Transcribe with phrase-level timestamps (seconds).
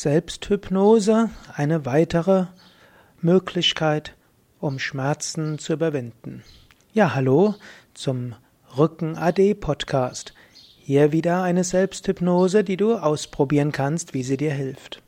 [0.00, 2.46] Selbsthypnose eine weitere
[3.20, 4.14] Möglichkeit,
[4.60, 6.44] um Schmerzen zu überwinden.
[6.92, 7.56] Ja, hallo
[7.94, 8.36] zum
[8.76, 10.34] Rücken AD Podcast.
[10.78, 15.02] Hier wieder eine Selbsthypnose, die du ausprobieren kannst, wie sie dir hilft.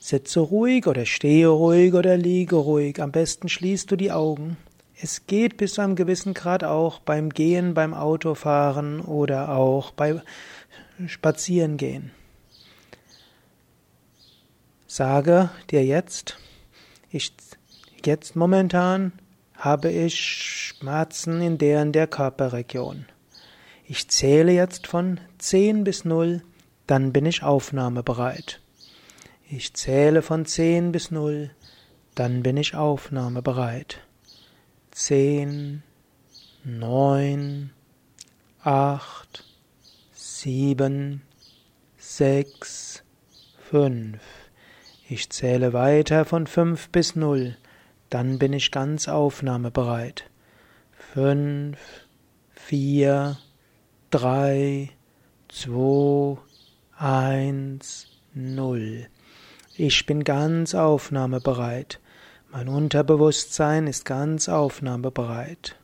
[0.00, 3.02] Sitze ruhig oder stehe ruhig oder liege ruhig.
[3.02, 4.56] Am besten schließt du die Augen.
[4.98, 10.22] Es geht bis zu einem gewissen Grad auch beim Gehen, beim Autofahren oder auch bei
[11.06, 12.10] Spazierengehen.
[14.96, 16.38] Sage dir jetzt,
[17.10, 17.32] ich,
[18.04, 19.10] jetzt momentan
[19.56, 23.04] habe ich Schmerzen in der in der Körperregion.
[23.88, 26.44] Ich zähle jetzt von 10 bis 0,
[26.86, 28.60] dann bin ich aufnahmebereit.
[29.50, 31.50] Ich zähle von 10 bis 0,
[32.14, 34.00] dann bin ich aufnahmebereit.
[34.92, 35.82] 10,
[36.62, 37.70] 9,
[38.62, 39.44] 8,
[40.12, 41.20] 7,
[41.98, 43.02] 6,
[43.58, 44.43] 5.
[45.06, 47.58] Ich zähle weiter von fünf bis null,
[48.08, 50.30] dann bin ich ganz aufnahmebereit.
[51.12, 51.78] Fünf,
[52.54, 53.36] vier,
[54.10, 54.88] drei,
[55.48, 56.38] zwei,
[56.96, 59.06] eins, null.
[59.76, 62.00] Ich bin ganz aufnahmebereit.
[62.50, 65.76] Mein Unterbewusstsein ist ganz aufnahmebereit.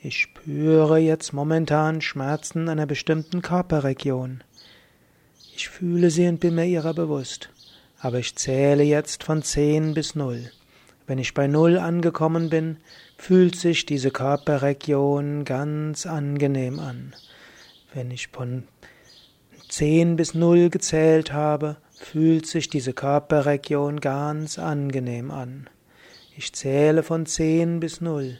[0.00, 4.44] Ich spüre jetzt momentan Schmerzen in einer bestimmten Körperregion.
[5.54, 7.50] Ich fühle sie und bin mir ihrer bewusst.
[8.00, 10.50] Aber ich zähle jetzt von zehn bis null.
[11.06, 12.76] Wenn ich bei null angekommen bin,
[13.16, 17.14] fühlt sich diese Körperregion ganz angenehm an.
[17.92, 18.64] Wenn ich von
[19.68, 25.68] zehn bis null gezählt habe, fühlt sich diese Körperregion ganz angenehm an.
[26.36, 28.38] Ich zähle von zehn bis null,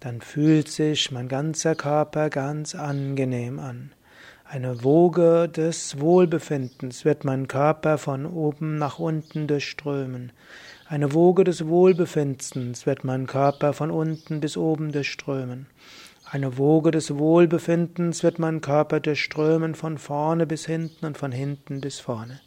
[0.00, 3.92] dann fühlt sich mein ganzer Körper ganz angenehm an.
[4.48, 10.30] Eine Woge des Wohlbefindens wird mein Körper von oben nach unten durchströmen.
[10.86, 15.66] Eine Woge des Wohlbefindens wird mein Körper von unten bis oben durchströmen.
[16.30, 21.80] Eine Woge des Wohlbefindens wird mein Körper durchströmen von vorne bis hinten und von hinten
[21.80, 22.40] bis vorne.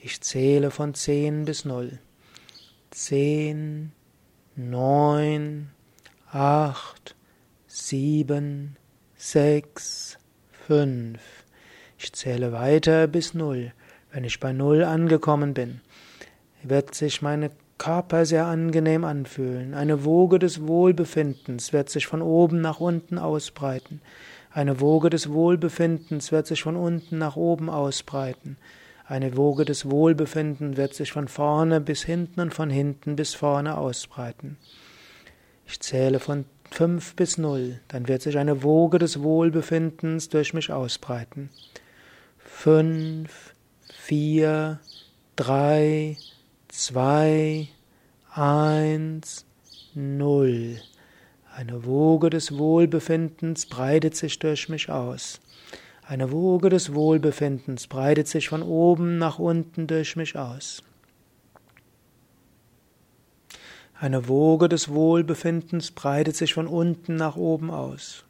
[0.00, 2.00] Ich zähle von zehn bis null.
[2.90, 3.92] Zehn,
[4.56, 5.70] neun,
[6.32, 7.14] acht,
[7.68, 8.76] sieben,
[9.16, 10.18] sechs,
[10.68, 11.18] fünf.
[11.96, 13.72] Ich zähle weiter bis null.
[14.12, 15.80] Wenn ich bei null angekommen bin,
[16.62, 17.48] wird sich mein
[17.78, 19.72] Körper sehr angenehm anfühlen.
[19.72, 24.02] Eine Woge des Wohlbefindens wird sich von oben nach unten ausbreiten.
[24.52, 28.58] Eine Woge des Wohlbefindens wird sich von unten nach oben ausbreiten.
[29.06, 33.78] Eine Woge des Wohlbefindens wird sich von vorne bis hinten und von hinten bis vorne
[33.78, 34.58] ausbreiten.
[35.66, 36.44] Ich zähle von
[36.78, 41.50] fünf bis null, dann wird sich eine Woge des Wohlbefindens durch mich ausbreiten.
[42.38, 43.52] Fünf,
[43.92, 44.78] vier,
[45.34, 46.16] drei,
[46.68, 47.66] zwei,
[48.32, 49.44] eins,
[49.92, 50.76] null.
[51.52, 55.40] Eine Woge des Wohlbefindens breitet sich durch mich aus.
[56.06, 60.84] Eine Woge des Wohlbefindens breitet sich von oben nach unten durch mich aus.
[64.00, 68.24] Eine Woge des Wohlbefindens breitet sich von unten nach oben aus.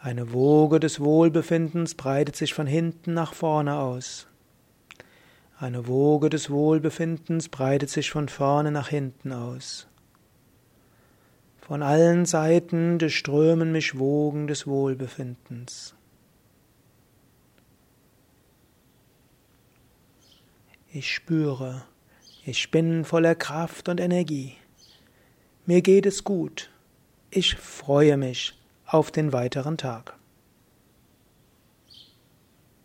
[0.00, 4.28] Eine Woge des Wohlbefindens breitet sich von hinten nach vorne aus.
[5.58, 9.88] Eine Woge des Wohlbefindens breitet sich von vorne nach hinten aus.
[11.60, 15.96] Von allen Seiten durchströmen mich Wogen des Wohlbefindens.
[20.92, 21.82] Ich spüre,
[22.46, 24.56] ich bin voller Kraft und Energie.
[25.66, 26.70] Mir geht es gut.
[27.30, 28.54] Ich freue mich
[28.86, 30.18] auf den weiteren Tag.